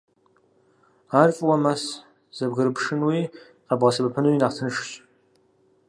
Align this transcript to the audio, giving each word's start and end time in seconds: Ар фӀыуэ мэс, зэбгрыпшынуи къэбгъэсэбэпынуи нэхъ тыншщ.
Ар 1.21 1.29
фӀыуэ 1.37 1.57
мэс, 1.63 1.83
зэбгрыпшынуи 2.35 3.19
къэбгъэсэбэпынуи 3.67 4.39
нэхъ 4.41 4.53
тыншщ. 4.55 4.89